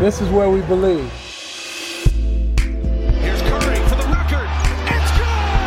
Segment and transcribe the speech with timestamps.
[0.00, 1.12] This is where we believe.
[3.20, 4.48] Here's Curry for the record.
[4.88, 5.60] It's good!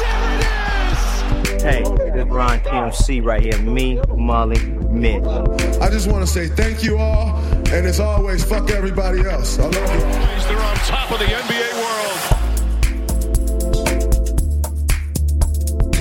[0.00, 0.42] There it
[0.90, 1.62] is!
[1.62, 3.58] Hey, this is Ron TMC right here.
[3.62, 4.58] Me, Molly,
[4.90, 5.24] Mint.
[5.80, 7.36] I just want to say thank you all,
[7.72, 9.56] and as always, fuck everybody else.
[9.60, 9.80] I love you.
[10.48, 12.09] They're on top of the NBA world.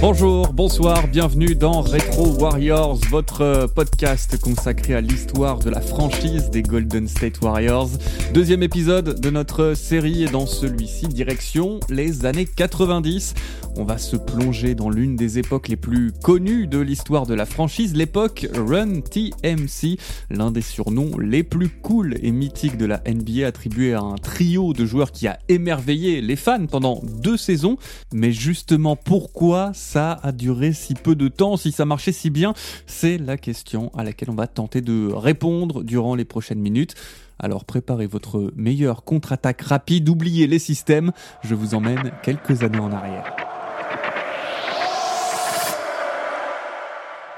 [0.01, 6.49] Bonjour, bonsoir, bienvenue dans Retro Warriors, votre euh, podcast consacré à l'histoire de la franchise
[6.51, 7.89] des Golden State Warriors.
[8.33, 13.33] Deuxième épisode de notre série et dans celui-ci, direction les années 90.
[13.75, 17.45] On va se plonger dans l'une des époques les plus connues de l'histoire de la
[17.45, 19.97] franchise, l'époque Run TMC,
[20.29, 24.73] l'un des surnoms les plus cool et mythiques de la NBA attribué à un trio
[24.73, 27.77] de joueurs qui a émerveillé les fans pendant deux saisons.
[28.13, 32.53] Mais justement, pourquoi ça a duré si peu de temps, si ça marchait si bien
[32.85, 36.93] C'est la question à laquelle on va tenter de répondre durant les prochaines minutes.
[37.39, 41.11] Alors préparez votre meilleure contre-attaque rapide, oubliez les systèmes,
[41.43, 43.33] je vous emmène quelques années en arrière.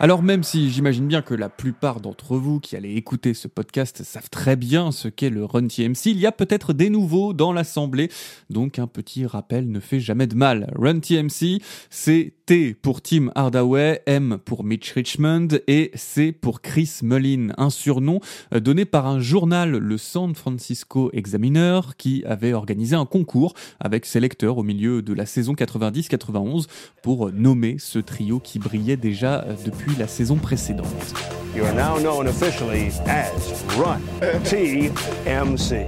[0.01, 4.01] Alors même si j'imagine bien que la plupart d'entre vous qui allez écouter ce podcast
[4.01, 7.53] savent très bien ce qu'est le Run TMC, il y a peut-être des nouveaux dans
[7.53, 8.09] l'assemblée,
[8.49, 10.73] donc un petit rappel ne fait jamais de mal.
[10.75, 16.99] Run TMC, c'est T pour Tim Hardaway, M pour Mitch Richmond et C pour Chris
[17.01, 18.19] Mullin, un surnom
[18.53, 24.05] euh, donné par un journal, le San Francisco Examiner, qui avait organisé un concours avec
[24.05, 26.65] ses lecteurs au milieu de la saison 90-91
[27.01, 30.87] pour nommer ce trio qui brillait déjà euh, depuis la saison précédente.
[31.55, 33.31] You are now known officially as
[33.77, 34.01] Run
[34.43, 35.87] TMC.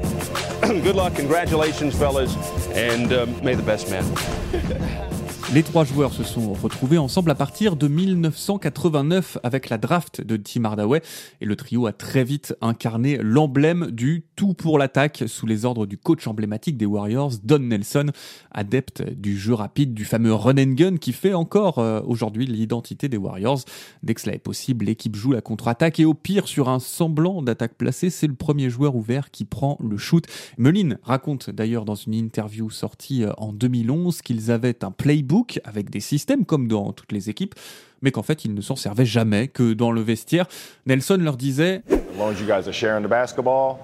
[0.82, 2.38] Good luck, congratulations, fellas,
[2.74, 4.06] and um, may the best man.
[5.54, 10.36] Les trois joueurs se sont retrouvés ensemble à partir de 1989 avec la draft de
[10.36, 11.04] Tim Hardaway
[11.42, 15.86] et le trio a très vite incarné l'emblème du tout pour l'attaque sous les ordres
[15.86, 18.08] du coach emblématique des Warriors, Don Nelson,
[18.50, 23.08] adepte du jeu rapide, du fameux run and gun qui fait encore euh, aujourd'hui l'identité
[23.08, 23.60] des Warriors.
[24.02, 27.44] Dès que cela est possible, l'équipe joue la contre-attaque et au pire sur un semblant
[27.44, 30.26] d'attaque placée, c'est le premier joueur ouvert qui prend le shoot.
[30.58, 35.90] Melin raconte d'ailleurs dans une interview sortie euh, en 2011 qu'ils avaient un playbook avec
[35.90, 37.56] des systèmes comme dans toutes les équipes,
[38.02, 40.46] mais qu'en fait ils ne s'en servaient jamais, que dans le vestiaire,
[40.86, 43.78] Nelson leur disait As long as you guys are sharing the basketball,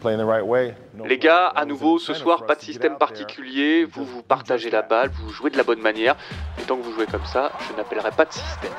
[0.00, 0.74] playing the right way.
[0.96, 4.82] no Les gars, à nouveau, ce soir, pas de système particulier, vous vous partagez la
[4.82, 6.16] balle, vous jouez de la bonne manière,
[6.58, 8.72] et tant que vous jouez comme ça, je n'appellerai pas de système.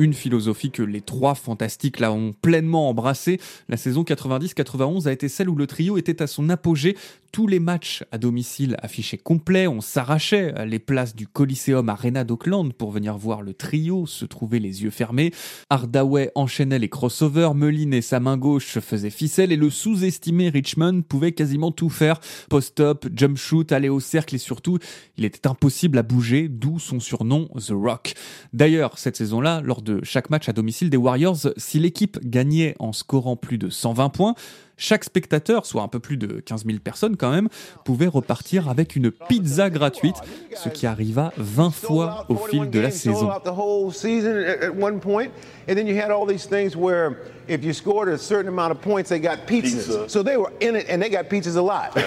[0.00, 3.38] Une philosophie que les trois fantastiques là ont pleinement embrassée.
[3.68, 6.96] La saison 90-91 a été celle où le trio était à son apogée.
[7.32, 12.72] Tous les matchs à domicile affichaient complets, on s'arrachait les places du Coliseum Arena d'Auckland
[12.72, 15.32] pour venir voir le trio se trouver les yeux fermés.
[15.68, 21.02] Hardaway enchaînait les crossovers, Mullin et sa main gauche faisaient ficelle et le sous-estimé Richmond
[21.02, 22.20] pouvait quasiment tout faire.
[22.48, 24.78] Post-up, jump shoot, aller au cercle et surtout,
[25.16, 28.14] il était impossible à bouger, d'où son surnom The Rock.
[28.52, 32.92] D'ailleurs, cette saison-là, lors de chaque match à domicile des Warriors, si l'équipe gagnait en
[32.92, 34.34] scorant plus de 120 points,
[34.80, 37.48] chaque spectateur, soit un peu plus de 15 000 personnes quand même,
[37.84, 40.16] pouvait repartir avec une pizza gratuite,
[40.54, 43.20] ce qui arriva 20 fois au fil de la saison.
[43.20, 45.30] Sold out the whole season at, at one point,
[45.68, 48.80] and then you had all these things where if you scored a certain amount of
[48.80, 49.86] points, they got pizzas.
[49.86, 50.08] Pizza.
[50.08, 51.94] So they were in it, and they got pizzas a lot.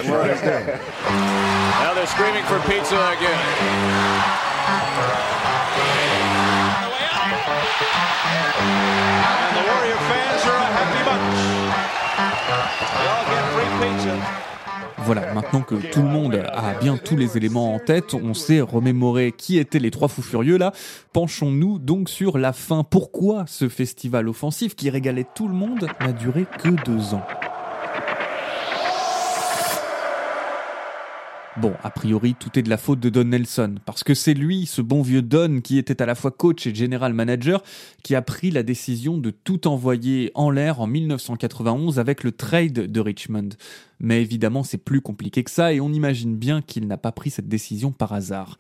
[1.84, 4.44] Now they're screaming for pizza again.
[15.06, 18.62] Voilà, maintenant que tout le monde a bien tous les éléments en tête, on sait
[18.62, 20.72] remémorer qui étaient les trois fous furieux là.
[21.12, 22.84] Penchons-nous donc sur la fin.
[22.84, 27.24] Pourquoi ce festival offensif qui régalait tout le monde n'a duré que deux ans?
[31.56, 34.66] Bon, a priori, tout est de la faute de Don Nelson, parce que c'est lui,
[34.66, 37.62] ce bon vieux Don, qui était à la fois coach et general manager,
[38.02, 42.74] qui a pris la décision de tout envoyer en l'air en 1991 avec le trade
[42.74, 43.50] de Richmond.
[44.04, 47.32] Mais évidemment, c'est plus compliqué que ça et on imagine bien qu'il n'a pas pris
[47.32, 48.58] cette décision par hasard.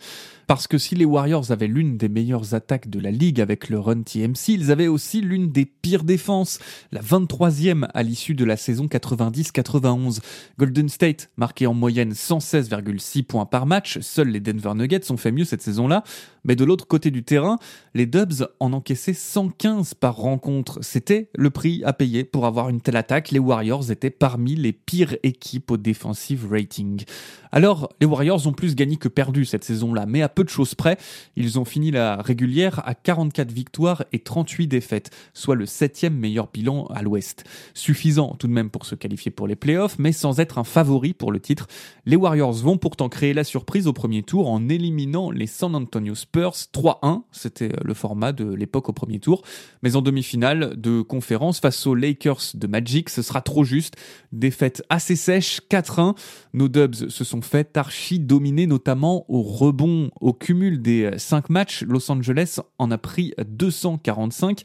[0.47, 3.77] Parce que si les Warriors avaient l'une des meilleures attaques de la ligue avec le
[3.77, 6.59] run TMC, ils avaient aussi l'une des pires défenses,
[6.93, 10.19] la 23e à l'issue de la saison 90-91.
[10.57, 15.31] Golden State marquait en moyenne 116,6 points par match, seuls les Denver Nuggets ont fait
[15.31, 16.03] mieux cette saison-là,
[16.45, 17.57] mais de l'autre côté du terrain,
[17.93, 20.79] les Dubs en encaissaient 115 par rencontre.
[20.81, 23.31] C'était le prix à payer pour avoir une telle attaque.
[23.31, 27.03] Les Warriors étaient parmi les pires équipes équipe au defensive rating.
[27.51, 30.73] Alors, les Warriors ont plus gagné que perdu cette saison-là, mais à peu de choses
[30.73, 30.97] près,
[31.35, 36.49] ils ont fini la régulière à 44 victoires et 38 défaites, soit le septième meilleur
[36.51, 37.43] bilan à l'Ouest.
[37.75, 41.13] Suffisant tout de même pour se qualifier pour les playoffs, mais sans être un favori
[41.13, 41.67] pour le titre.
[42.05, 46.15] Les Warriors vont pourtant créer la surprise au premier tour en éliminant les San Antonio
[46.15, 49.43] Spurs 3-1, c'était le format de l'époque au premier tour,
[49.81, 53.95] mais en demi-finale de conférence face aux Lakers de Magic, ce sera trop juste.
[54.31, 56.15] Défaite assez sèche, 4-1.
[56.53, 61.83] Nos Dubs se sont fait archi dominer, notamment au rebond, au cumul des 5 matchs.
[61.83, 64.63] Los Angeles en a pris 245.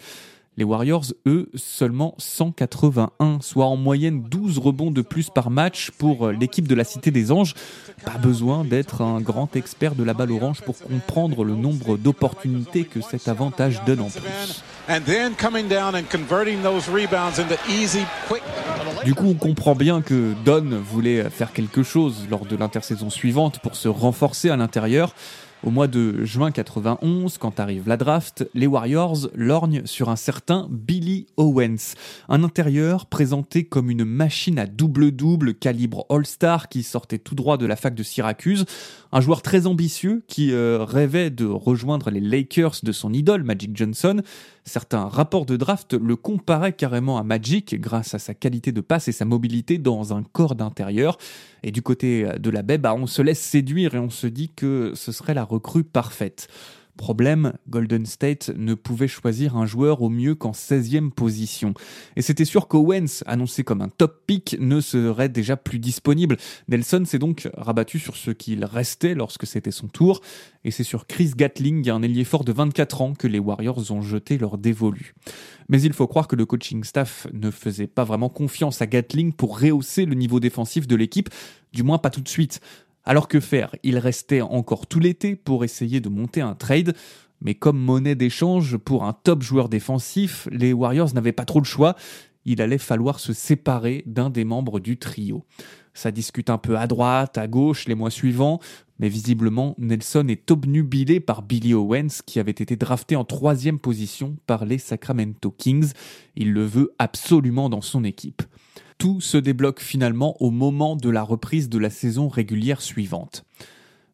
[0.59, 6.31] Les Warriors, eux, seulement 181, soit en moyenne 12 rebonds de plus par match pour
[6.33, 7.55] l'équipe de la Cité des Anges.
[8.05, 12.83] Pas besoin d'être un grand expert de la balle orange pour comprendre le nombre d'opportunités
[12.83, 14.65] que cet avantage donne en plus.
[19.05, 23.61] Du coup, on comprend bien que Don voulait faire quelque chose lors de l'intersaison suivante
[23.61, 25.15] pour se renforcer à l'intérieur.
[25.65, 30.69] Au mois de juin 91, quand arrive la draft, les Warriors lorgnent sur un certain
[30.71, 31.95] Billy Owens,
[32.29, 37.67] un intérieur présenté comme une machine à double-double calibre All-Star qui sortait tout droit de
[37.67, 38.67] la fac de Syracuse,
[39.11, 43.77] un joueur très ambitieux qui euh, rêvait de rejoindre les Lakers de son idole Magic
[43.77, 44.23] Johnson.
[44.65, 49.09] Certains rapports de draft le comparaient carrément à Magic grâce à sa qualité de passe
[49.09, 51.19] et sa mobilité dans un corps d'intérieur.
[51.63, 54.51] Et du côté de la baie, bah, on se laisse séduire et on se dit
[54.55, 56.49] que ce serait la recrue parfaite.
[56.99, 61.73] Problème, Golden State ne pouvait choisir un joueur au mieux qu'en 16e position.
[62.17, 66.37] Et c'était sûr qu'Owens, annoncé comme un top pick, ne serait déjà plus disponible.
[66.67, 70.21] Nelson s'est donc rabattu sur ce qu'il restait lorsque c'était son tour.
[70.65, 74.03] Et c'est sur Chris Gatling, un ailier fort de 24 ans, que les Warriors ont
[74.03, 75.15] jeté leur dévolu.
[75.69, 79.33] Mais il faut croire que le coaching staff ne faisait pas vraiment confiance à Gatling
[79.33, 81.29] pour rehausser le niveau défensif de l'équipe,
[81.73, 82.61] du moins pas tout de suite.
[83.09, 83.75] Alors que faire?
[83.83, 86.95] Il restait encore tout l'été pour essayer de monter un trade.
[87.41, 91.65] Mais comme monnaie d'échange pour un top joueur défensif, les Warriors n'avaient pas trop le
[91.65, 91.97] choix.
[92.45, 95.47] Il allait falloir se séparer d'un des membres du trio.
[95.95, 98.61] Ça discute un peu à droite, à gauche les mois suivants,
[98.99, 104.37] mais visiblement Nelson est obnubilé par Billy Owens qui avait été drafté en troisième position
[104.47, 105.93] par les Sacramento Kings.
[106.37, 108.43] Il le veut absolument dans son équipe.
[108.99, 113.45] Tout se débloque finalement au moment de la reprise de la saison régulière suivante.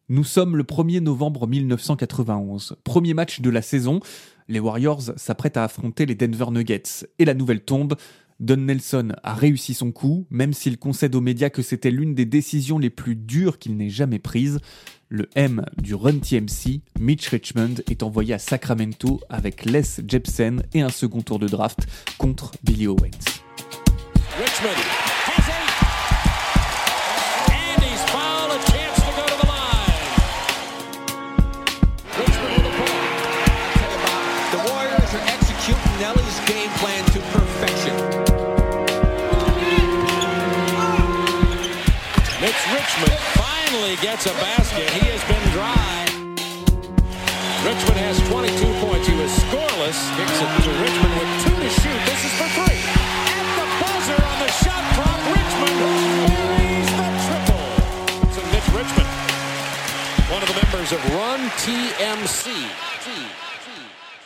[0.09, 3.99] Nous sommes le 1er novembre 1991, premier match de la saison.
[4.47, 7.07] Les Warriors s'apprêtent à affronter les Denver Nuggets.
[7.17, 7.95] Et la nouvelle tombe.
[8.39, 12.25] Don Nelson a réussi son coup, même s'il concède aux médias que c'était l'une des
[12.25, 14.59] décisions les plus dures qu'il n'ait jamais prises.
[15.09, 20.81] Le M du Run TMC, Mitch Richmond, est envoyé à Sacramento avec Les Jepsen et
[20.81, 21.87] un second tour de draft
[22.19, 23.35] contre Billy Owens.
[24.37, 25.14] Richmond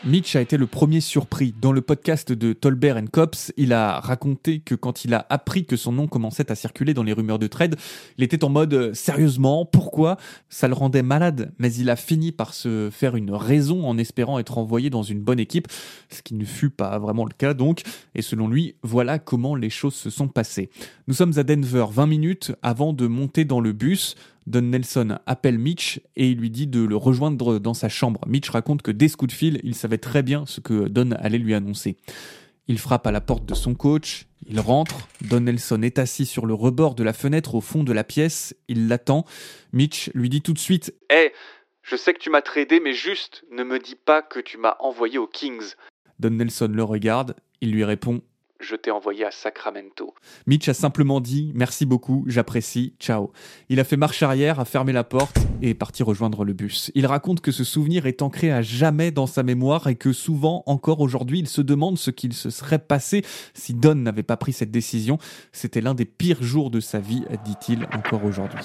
[0.06, 1.54] Mitch a été le premier surpris.
[1.62, 5.78] Dans le podcast de Tolbert Cops, il a raconté que quand il a appris que
[5.78, 7.76] son nom commençait à circuler dans les rumeurs de trade,
[8.18, 10.18] il était en mode euh, sérieusement, pourquoi?
[10.50, 14.40] Ça le rendait malade, mais il a fini par se faire une raison en espérant
[14.40, 15.68] être envoyé dans une bonne équipe,
[16.10, 17.84] ce qui ne fut pas vraiment le cas donc,
[18.16, 20.70] et selon lui, voilà comment les choses se sont passées.
[21.08, 24.16] Nous sommes à Denver 20 minutes avant de monter dans le bus.
[24.50, 28.22] Don Nelson appelle Mitch et il lui dit de le rejoindre dans sa chambre.
[28.26, 31.12] Mitch raconte que dès ce coup de fil, il savait très bien ce que Don
[31.12, 31.98] allait lui annoncer.
[32.68, 36.48] Il frappe à la porte de son coach, il rentre, Don Nelson est assis sur
[36.48, 39.24] le rebord de la fenêtre au fond de la pièce, il l'attend.
[39.72, 41.32] Mitch lui dit tout de suite Hé,
[41.84, 44.78] je sais que tu m'as tradé, mais juste, ne me dis pas que tu m'as
[44.80, 45.76] envoyé aux Kings.
[46.18, 48.22] Don Nelson le regarde, il lui répond
[48.60, 50.14] je t'ai envoyé à Sacramento.
[50.48, 53.32] Mitch a simplement dit merci beaucoup, j'apprécie, ciao.
[53.70, 56.92] Il a fait marche arrière, a fermé la porte et est parti rejoindre le bus.
[56.96, 60.64] Il raconte que ce souvenir est ancré à jamais dans sa mémoire et que souvent,
[60.66, 63.24] encore aujourd'hui, il se demande ce qu'il se serait passé
[63.54, 65.18] si Don n'avait pas pris cette décision.
[65.52, 68.60] C'était l'un des pires jours de sa vie, dit-il encore aujourd'hui.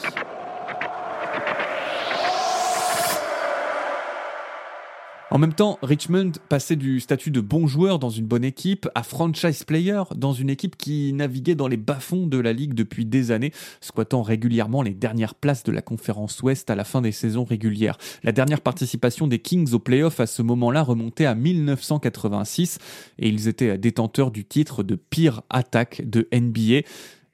[5.30, 9.02] En même temps, Richmond passait du statut de bon joueur dans une bonne équipe à
[9.02, 13.30] franchise player dans une équipe qui naviguait dans les bas-fonds de la ligue depuis des
[13.30, 17.44] années, squattant régulièrement les dernières places de la conférence Ouest à la fin des saisons
[17.44, 17.96] régulières.
[18.22, 22.78] La dernière participation des Kings aux playoffs à ce moment-là remontait à 1986
[23.18, 26.86] et ils étaient détenteurs du titre de pire attaque de NBA.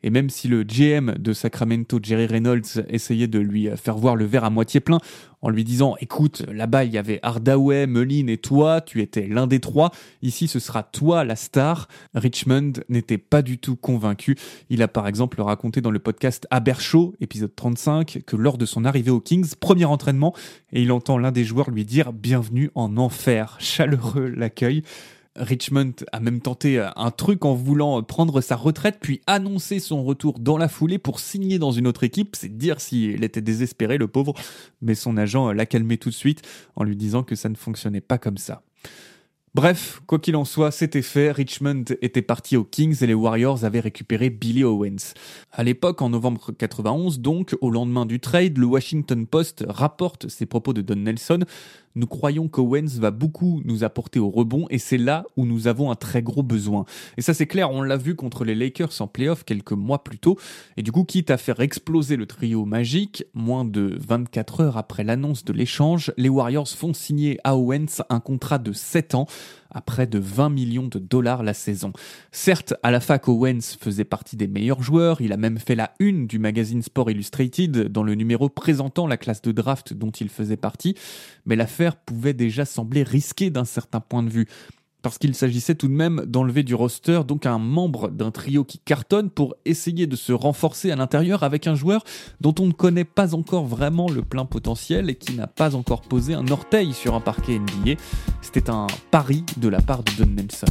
[0.03, 4.25] Et même si le GM de Sacramento, Jerry Reynolds, essayait de lui faire voir le
[4.25, 4.99] verre à moitié plein
[5.43, 9.47] en lui disant écoute, là-bas il y avait Hardaway, Mullin et toi, tu étais l'un
[9.47, 9.91] des trois,
[10.23, 14.37] ici ce sera toi la star, Richmond n'était pas du tout convaincu.
[14.69, 18.85] Il a par exemple raconté dans le podcast Abershow, épisode 35, que lors de son
[18.85, 20.35] arrivée aux Kings, premier entraînement,
[20.73, 24.83] et il entend l'un des joueurs lui dire bienvenue en enfer, chaleureux l'accueil.
[25.41, 30.39] Richmond a même tenté un truc en voulant prendre sa retraite puis annoncer son retour
[30.39, 32.37] dans la foulée pour signer dans une autre équipe.
[32.37, 34.35] C'est dire s'il était désespéré, le pauvre.
[34.83, 36.43] Mais son agent l'a calmé tout de suite
[36.77, 38.63] en lui disant que ça ne fonctionnait pas comme ça.
[39.53, 41.33] Bref, quoi qu'il en soit, c'était fait.
[41.33, 45.15] Richmond était parti aux Kings et les Warriors avaient récupéré Billy Owens.
[45.51, 50.47] À l'époque, en novembre 91, donc, au lendemain du trade, le Washington Post rapporte ces
[50.47, 51.41] propos de Don Nelson.
[51.97, 55.91] Nous croyons qu'Owens va beaucoup nous apporter au rebond et c'est là où nous avons
[55.91, 56.85] un très gros besoin.
[57.17, 60.19] Et ça c'est clair, on l'a vu contre les Lakers en playoff quelques mois plus
[60.19, 60.39] tôt.
[60.77, 65.03] Et du coup, quitte à faire exploser le trio magique, moins de 24 heures après
[65.03, 69.27] l'annonce de l'échange, les Warriors font signer à Owens un contrat de 7 ans
[69.71, 71.93] à près de 20 millions de dollars la saison.
[72.33, 75.93] Certes, à la fac, Owens faisait partie des meilleurs joueurs, il a même fait la
[76.01, 80.29] une du magazine Sport Illustrated dans le numéro présentant la classe de draft dont il
[80.29, 80.97] faisait partie,
[81.47, 84.49] mais l'affaire pouvait déjà sembler risquée d'un certain point de vue
[85.03, 88.79] parce qu'il s'agissait tout de même d'enlever du roster donc un membre d'un trio qui
[88.79, 92.05] cartonne pour essayer de se renforcer à l'intérieur avec un joueur
[92.41, 96.03] dont on ne connaît pas encore vraiment le plein potentiel et qui n'a pas encore
[96.03, 98.01] posé un orteil sur un parquet NBA.
[98.43, 100.67] C'était un pari de la part de Don Nelson.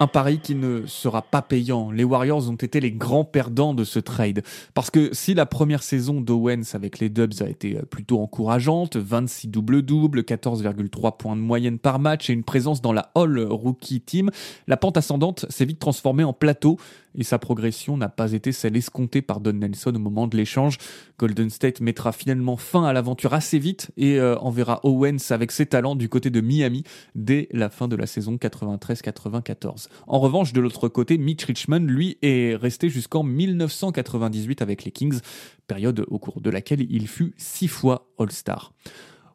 [0.00, 1.90] Un pari qui ne sera pas payant.
[1.90, 4.42] Les Warriors ont été les grands perdants de ce trade.
[4.72, 9.48] Parce que si la première saison d'Owens avec les Dubs a été plutôt encourageante, 26
[9.48, 14.30] double-double, 14,3 points de moyenne par match et une présence dans la All Rookie Team,
[14.66, 16.78] la pente ascendante s'est vite transformée en plateau
[17.14, 20.78] et sa progression n'a pas été celle escomptée par Don Nelson au moment de l'échange.
[21.18, 25.66] Golden State mettra finalement fin à l'aventure assez vite et euh, enverra Owens avec ses
[25.66, 29.88] talents du côté de Miami dès la fin de la saison 93-94.
[30.06, 35.20] En revanche, de l'autre côté, Mitch Richmond, lui, est resté jusqu'en 1998 avec les Kings,
[35.66, 38.72] période au cours de laquelle il fut six fois All-Star.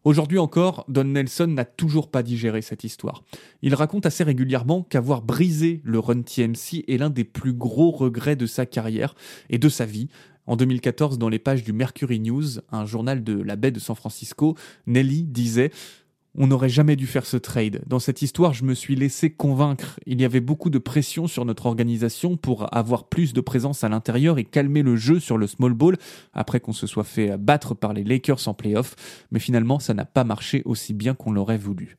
[0.05, 3.23] Aujourd'hui encore, Don Nelson n'a toujours pas digéré cette histoire.
[3.63, 8.35] Il raconte assez régulièrement qu'avoir brisé le Run TMC est l'un des plus gros regrets
[8.35, 9.15] de sa carrière
[9.49, 10.09] et de sa vie.
[10.45, 13.95] En 2014, dans les pages du Mercury News, un journal de la baie de San
[13.95, 15.71] Francisco, Nelly disait
[16.37, 17.81] on n'aurait jamais dû faire ce trade.
[17.87, 19.99] Dans cette histoire, je me suis laissé convaincre.
[20.05, 23.89] Il y avait beaucoup de pression sur notre organisation pour avoir plus de présence à
[23.89, 25.97] l'intérieur et calmer le jeu sur le small ball
[26.33, 28.95] après qu'on se soit fait battre par les Lakers en playoff.
[29.31, 31.97] Mais finalement, ça n'a pas marché aussi bien qu'on l'aurait voulu.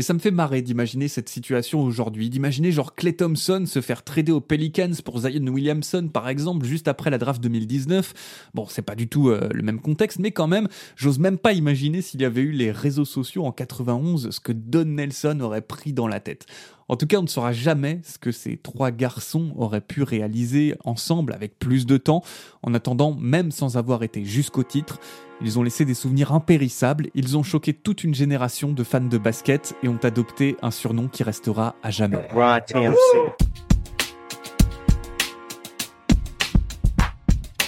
[0.00, 4.02] Et ça me fait marrer d'imaginer cette situation aujourd'hui, d'imaginer genre Clay Thompson se faire
[4.02, 8.14] trader aux Pelicans pour Zion Williamson par exemple juste après la draft 2019.
[8.54, 11.52] Bon, c'est pas du tout euh, le même contexte, mais quand même, j'ose même pas
[11.52, 15.60] imaginer s'il y avait eu les réseaux sociaux en 91, ce que Don Nelson aurait
[15.60, 16.46] pris dans la tête.
[16.90, 20.74] En tout cas, on ne saura jamais ce que ces trois garçons auraient pu réaliser
[20.82, 22.24] ensemble avec plus de temps.
[22.64, 24.98] En attendant, même sans avoir été jusqu'au titre,
[25.40, 29.18] ils ont laissé des souvenirs impérissables, ils ont choqué toute une génération de fans de
[29.18, 32.26] basket et ont adopté un surnom qui restera à jamais.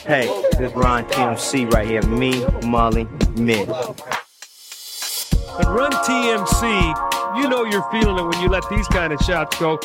[0.05, 2.02] Hey, this is Ron TMC right here.
[2.09, 3.07] Me, Molly,
[3.38, 3.69] Mitch.
[5.61, 9.79] Run TMC, you know you're feeling it when you let these kind of shots go.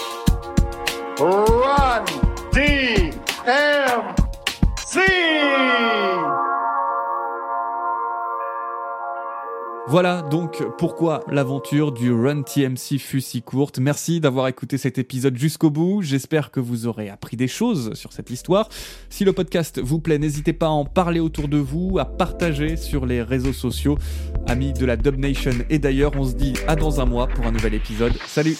[1.20, 2.06] Run
[2.51, 3.18] DMC.
[9.89, 13.79] Voilà donc pourquoi l'aventure du Run TMC fut si courte.
[13.79, 16.01] Merci d'avoir écouté cet épisode jusqu'au bout.
[16.01, 18.67] J'espère que vous aurez appris des choses sur cette histoire.
[19.10, 22.75] Si le podcast vous plaît, n'hésitez pas à en parler autour de vous, à partager
[22.75, 23.98] sur les réseaux sociaux.
[24.46, 27.46] Amis de la Dub Nation et d'ailleurs, on se dit à dans un mois pour
[27.46, 28.13] un nouvel épisode.
[28.27, 28.58] Salut